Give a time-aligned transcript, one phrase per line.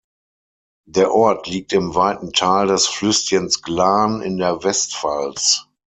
[0.87, 5.67] Der Ort liegt im weiten Tal des Flüsschens Glan in der Westpfalz.